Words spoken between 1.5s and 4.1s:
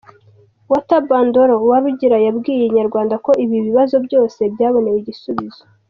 Uwarugira yabwiye Inyarwanda ko ibi bibazo